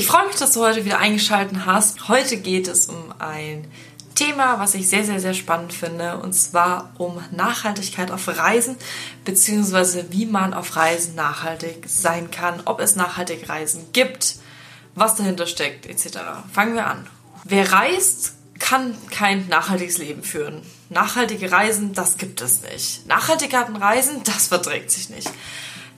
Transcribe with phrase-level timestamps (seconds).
[0.00, 2.08] Ich freue mich, dass du heute wieder eingeschaltet hast.
[2.08, 3.70] Heute geht es um ein
[4.14, 8.76] Thema, was ich sehr, sehr, sehr spannend finde, und zwar um Nachhaltigkeit auf Reisen,
[9.26, 14.36] beziehungsweise wie man auf Reisen nachhaltig sein kann, ob es nachhaltige Reisen gibt,
[14.94, 16.20] was dahinter steckt, etc.
[16.50, 17.06] Fangen wir an.
[17.44, 20.62] Wer reist, kann kein nachhaltiges Leben führen.
[20.88, 23.06] Nachhaltige Reisen, das gibt es nicht.
[23.06, 25.30] Nachhaltigkeiten Reisen, das verträgt sich nicht.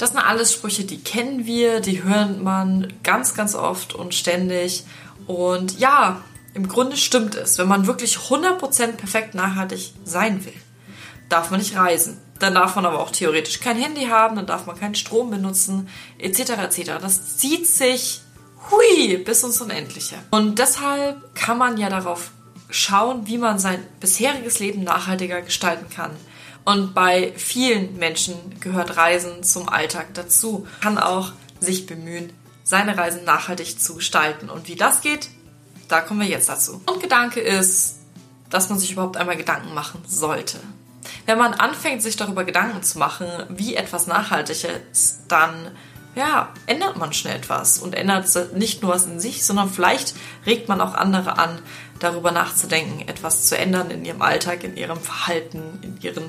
[0.00, 4.84] Das sind alles Sprüche, die kennen wir, die hört man ganz, ganz oft und ständig.
[5.26, 6.22] Und ja,
[6.54, 7.58] im Grunde stimmt es.
[7.58, 10.54] Wenn man wirklich 100% perfekt nachhaltig sein will,
[11.28, 12.16] darf man nicht reisen.
[12.38, 15.90] Dann darf man aber auch theoretisch kein Handy haben, dann darf man keinen Strom benutzen,
[16.16, 16.52] etc.
[16.52, 16.92] etc.
[16.98, 18.22] Das zieht sich
[18.70, 20.16] hui bis ins Unendliche.
[20.30, 22.30] Und deshalb kann man ja darauf
[22.70, 26.12] schauen, wie man sein bisheriges Leben nachhaltiger gestalten kann.
[26.64, 30.66] Und bei vielen Menschen gehört Reisen zum Alltag dazu.
[30.80, 32.32] Kann auch sich bemühen,
[32.64, 34.50] seine Reisen nachhaltig zu gestalten.
[34.50, 35.28] Und wie das geht,
[35.88, 36.80] da kommen wir jetzt dazu.
[36.86, 37.96] Und Gedanke ist,
[38.50, 40.58] dass man sich überhaupt einmal Gedanken machen sollte.
[41.26, 45.70] Wenn man anfängt, sich darüber Gedanken zu machen, wie etwas nachhaltig ist, dann
[46.14, 50.68] ja, ändert man schnell etwas und ändert nicht nur was in sich, sondern vielleicht regt
[50.68, 51.58] man auch andere an,
[51.98, 56.24] darüber nachzudenken, etwas zu ändern in ihrem Alltag, in ihrem Verhalten, in ihren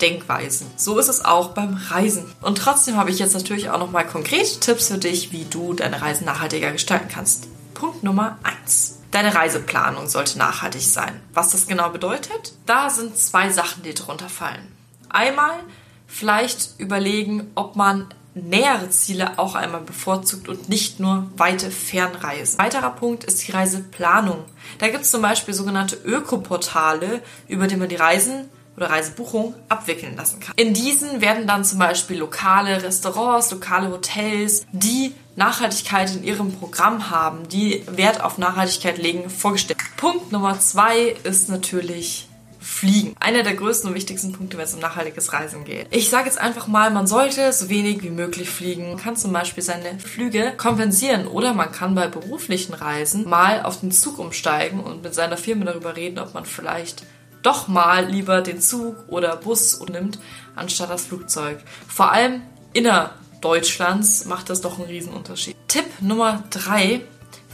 [0.00, 0.66] Denkweisen.
[0.76, 2.32] So ist es auch beim Reisen.
[2.40, 6.00] Und trotzdem habe ich jetzt natürlich auch nochmal konkrete Tipps für dich, wie du deine
[6.00, 7.48] Reisen nachhaltiger gestalten kannst.
[7.74, 11.20] Punkt Nummer eins: Deine Reiseplanung sollte nachhaltig sein.
[11.32, 12.54] Was das genau bedeutet?
[12.66, 14.72] Da sind zwei Sachen, die drunter fallen.
[15.08, 15.58] Einmal
[16.06, 22.58] vielleicht überlegen, ob man nähere Ziele auch einmal bevorzugt und nicht nur weite Fernreisen.
[22.58, 24.44] Weiterer Punkt ist die Reiseplanung.
[24.78, 30.16] Da gibt es zum Beispiel sogenannte Ökoportale, über die man die Reisen oder Reisebuchung abwickeln
[30.16, 30.54] lassen kann.
[30.56, 37.10] In diesen werden dann zum Beispiel lokale Restaurants, lokale Hotels, die Nachhaltigkeit in ihrem Programm
[37.10, 39.78] haben, die Wert auf Nachhaltigkeit legen, vorgestellt.
[39.96, 42.25] Punkt Nummer zwei ist natürlich
[42.66, 43.14] Fliegen.
[43.20, 45.86] Einer der größten und wichtigsten Punkte, wenn es um nachhaltiges Reisen geht.
[45.90, 48.88] Ich sage jetzt einfach mal, man sollte so wenig wie möglich fliegen.
[48.88, 53.80] Man kann zum Beispiel seine Flüge kompensieren oder man kann bei beruflichen Reisen mal auf
[53.80, 57.04] den Zug umsteigen und mit seiner Firma darüber reden, ob man vielleicht
[57.42, 60.18] doch mal lieber den Zug oder Bus nimmt,
[60.56, 61.58] anstatt das Flugzeug.
[61.86, 65.56] Vor allem innerdeutschlands macht das doch einen Riesenunterschied.
[65.68, 67.02] Tipp Nummer drei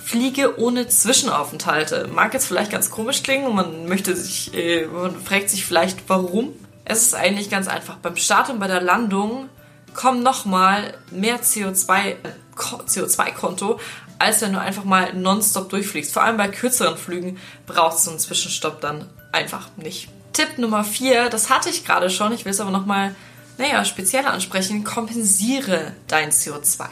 [0.04, 2.08] Fliege ohne Zwischenaufenthalte.
[2.12, 6.08] Mag jetzt vielleicht ganz komisch klingen und man möchte sich, äh, man fragt sich vielleicht,
[6.08, 6.52] warum.
[6.84, 7.96] Es ist eigentlich ganz einfach.
[7.96, 9.48] Beim Start und bei der Landung
[9.94, 12.16] kommen nochmal mehr CO2,
[12.56, 13.78] CO2-Konto,
[14.18, 16.12] als wenn du einfach mal nonstop durchfliegst.
[16.12, 20.08] Vor allem bei kürzeren Flügen brauchst du einen Zwischenstopp dann einfach nicht.
[20.32, 23.14] Tipp Nummer 4, das hatte ich gerade schon, ich will es aber nochmal,
[23.62, 26.84] naja, speziell ansprechen, kompensiere dein CO2.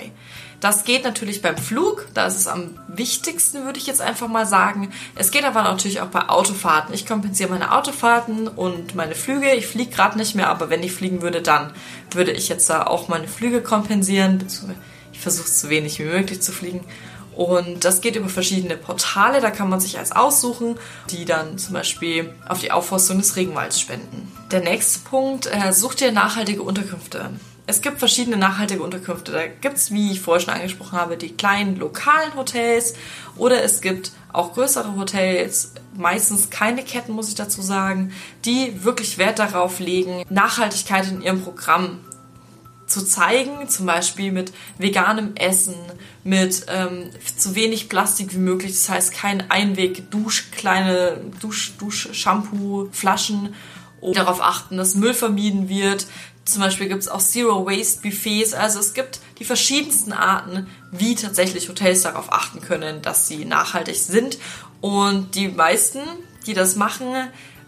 [0.60, 4.46] Das geht natürlich beim Flug, da ist es am wichtigsten, würde ich jetzt einfach mal
[4.46, 4.90] sagen.
[5.16, 6.94] Es geht aber natürlich auch bei Autofahrten.
[6.94, 9.52] Ich kompensiere meine Autofahrten und meine Flüge.
[9.52, 11.72] Ich fliege gerade nicht mehr, aber wenn ich fliegen würde, dann
[12.12, 14.46] würde ich jetzt da auch meine Flüge kompensieren.
[15.12, 16.84] Ich versuche so wenig wie möglich zu fliegen.
[17.40, 20.76] Und das geht über verschiedene Portale, da kann man sich als aussuchen,
[21.08, 24.30] die dann zum Beispiel auf die Aufforstung des Regenwalds spenden.
[24.50, 27.30] Der nächste Punkt, äh, such dir nachhaltige Unterkünfte.
[27.66, 29.32] Es gibt verschiedene nachhaltige Unterkünfte.
[29.32, 32.92] Da gibt es, wie ich vorher schon angesprochen habe, die kleinen lokalen Hotels
[33.36, 38.12] oder es gibt auch größere Hotels, meistens keine Ketten, muss ich dazu sagen,
[38.44, 42.00] die wirklich Wert darauf legen, Nachhaltigkeit in ihrem Programm
[42.90, 45.74] zu zeigen, zum Beispiel mit veganem Essen,
[46.24, 52.08] mit ähm, zu wenig Plastik wie möglich, das heißt kein Einweg, Dusch, kleine Dusch, Dusch,
[52.12, 53.54] Shampoo, Flaschen
[54.00, 56.06] und darauf achten, dass Müll vermieden wird,
[56.50, 58.54] zum Beispiel gibt es auch Zero Waste Buffets.
[58.54, 63.96] Also es gibt die verschiedensten Arten, wie tatsächlich Hotels darauf achten können, dass sie nachhaltig
[63.96, 64.38] sind.
[64.80, 66.00] Und die meisten,
[66.46, 67.06] die das machen,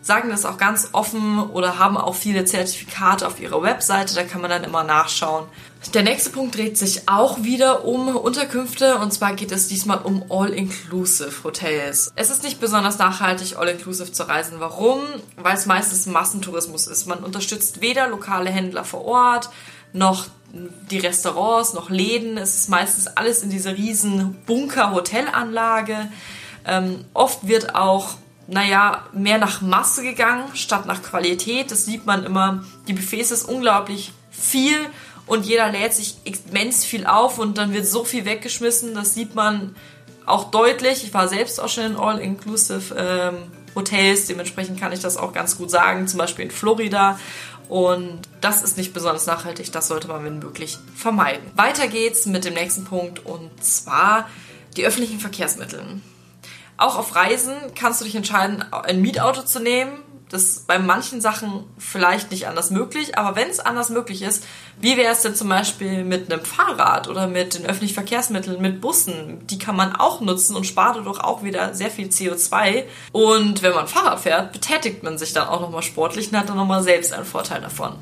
[0.02, 4.14] sagen das auch ganz offen oder haben auch viele Zertifikate auf ihrer Webseite.
[4.14, 5.46] Da kann man dann immer nachschauen.
[5.94, 10.24] Der nächste Punkt dreht sich auch wieder um Unterkünfte und zwar geht es diesmal um
[10.28, 12.12] All-Inclusive Hotels.
[12.14, 14.56] Es ist nicht besonders nachhaltig, All-Inclusive zu reisen.
[14.58, 15.00] Warum?
[15.36, 17.06] Weil es meistens Massentourismus ist.
[17.06, 19.50] Man unterstützt weder lokale Händler vor Ort
[19.92, 20.26] noch
[20.90, 22.36] die Restaurants, noch Läden.
[22.36, 26.10] Es ist meistens alles in dieser riesen Bunker-Hotelanlage.
[26.66, 28.14] Ähm, oft wird auch
[28.46, 31.70] naja, mehr nach Masse gegangen, statt nach Qualität.
[31.70, 32.64] Das sieht man immer.
[32.88, 34.76] Die Buffets ist unglaublich viel
[35.26, 38.94] und jeder lädt sich immens viel auf und dann wird so viel weggeschmissen.
[38.94, 39.76] Das sieht man
[40.26, 41.04] auch deutlich.
[41.04, 43.36] Ich war selbst auch schon in All-Inclusive ähm,
[43.74, 47.18] Hotels, dementsprechend kann ich das auch ganz gut sagen, zum Beispiel in Florida.
[47.68, 51.50] Und das ist nicht besonders nachhaltig, das sollte man, wenn möglich, vermeiden.
[51.54, 54.28] Weiter geht's mit dem nächsten Punkt und zwar
[54.76, 55.82] Die öffentlichen Verkehrsmittel.
[56.82, 60.02] Auch auf Reisen kannst du dich entscheiden, ein Mietauto zu nehmen.
[60.28, 64.42] Das ist bei manchen Sachen vielleicht nicht anders möglich, aber wenn es anders möglich ist,
[64.80, 68.80] wie wäre es denn zum Beispiel mit einem Fahrrad oder mit den öffentlichen Verkehrsmitteln, mit
[68.80, 69.46] Bussen?
[69.46, 72.82] Die kann man auch nutzen und spart dadurch auch wieder sehr viel CO2.
[73.12, 76.56] Und wenn man Fahrrad fährt, betätigt man sich dann auch nochmal sportlich und hat dann
[76.56, 77.94] nochmal selbst einen Vorteil davon.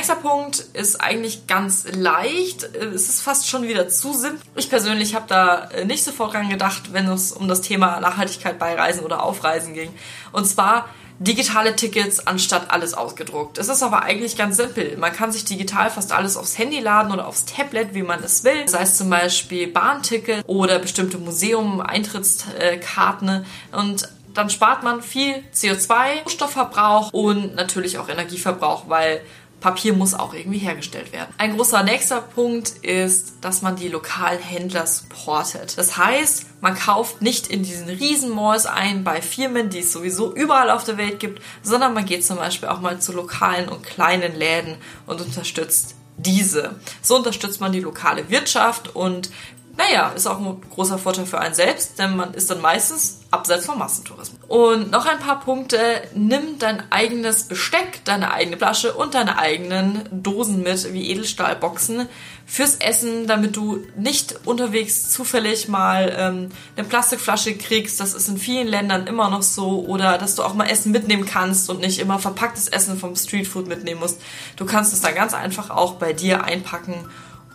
[0.00, 2.64] Nächster Punkt ist eigentlich ganz leicht.
[2.74, 4.40] Es ist fast schon wieder zu simpel.
[4.56, 8.74] Ich persönlich habe da nicht sofort dran gedacht, wenn es um das Thema Nachhaltigkeit bei
[8.74, 9.94] Reisen oder Aufreisen ging.
[10.32, 10.88] Und zwar
[11.18, 13.58] digitale Tickets anstatt alles ausgedruckt.
[13.58, 14.96] Es ist aber eigentlich ganz simpel.
[14.96, 18.42] Man kann sich digital fast alles aufs Handy laden oder aufs Tablet, wie man es
[18.42, 18.66] will.
[18.70, 23.44] Sei es zum Beispiel Bahnticket oder bestimmte Museum-Eintrittskarten.
[23.72, 29.20] Und dann spart man viel CO2, Stoffverbrauch und natürlich auch Energieverbrauch, weil
[29.60, 31.32] Papier muss auch irgendwie hergestellt werden.
[31.38, 35.76] Ein großer nächster Punkt ist, dass man die lokalen Händler supportet.
[35.76, 40.70] Das heißt, man kauft nicht in diesen Riesenmalls ein bei Firmen, die es sowieso überall
[40.70, 44.34] auf der Welt gibt, sondern man geht zum Beispiel auch mal zu lokalen und kleinen
[44.34, 44.76] Läden
[45.06, 46.76] und unterstützt diese.
[47.02, 49.30] So unterstützt man die lokale Wirtschaft und
[49.76, 53.66] naja, ist auch ein großer Vorteil für einen selbst, denn man ist dann meistens abseits
[53.66, 54.40] vom Massentourismus.
[54.48, 55.78] Und noch ein paar Punkte.
[56.14, 62.08] Nimm dein eigenes Besteck, deine eigene Flasche und deine eigenen Dosen mit, wie Edelstahlboxen,
[62.46, 68.00] fürs Essen, damit du nicht unterwegs zufällig mal ähm, eine Plastikflasche kriegst.
[68.00, 69.84] Das ist in vielen Ländern immer noch so.
[69.86, 73.68] Oder dass du auch mal Essen mitnehmen kannst und nicht immer verpacktes Essen vom Streetfood
[73.68, 74.20] mitnehmen musst.
[74.56, 77.08] Du kannst es da ganz einfach auch bei dir einpacken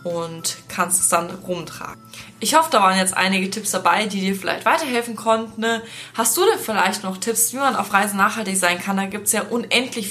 [0.06, 2.00] und kannst es dann rumtragen.
[2.38, 5.64] Ich hoffe, da waren jetzt einige Tipps dabei, die dir vielleicht weiterhelfen konnten.
[6.14, 8.96] Hast du denn vielleicht noch Tipps, wie man auf Reisen nachhaltig sein kann?
[8.96, 10.08] Da gibt es ja unendlich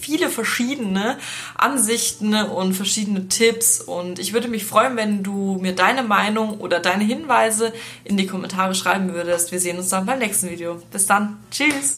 [0.00, 1.18] viele verschiedene
[1.54, 3.80] Ansichten und verschiedene Tipps.
[3.80, 7.72] Und ich würde mich freuen, wenn du mir deine Meinung oder deine Hinweise
[8.02, 9.52] in die Kommentare schreiben würdest.
[9.52, 10.82] Wir sehen uns dann beim nächsten Video.
[10.90, 11.38] Bis dann.
[11.52, 11.94] Tschüss.